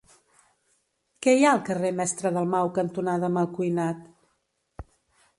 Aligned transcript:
Què 1.25 1.33
hi 1.35 1.43
ha 1.47 1.51
al 1.57 1.59
carrer 1.67 1.91
Mestre 1.99 2.31
Dalmau 2.37 2.71
cantonada 2.77 3.29
Malcuinat? 3.35 4.01